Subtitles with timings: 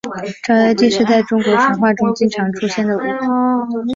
[0.41, 3.11] 照妖镜是在中国神话中经常出现的物品。